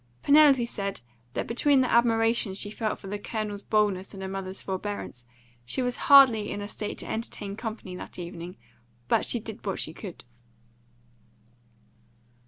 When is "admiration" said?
1.91-2.55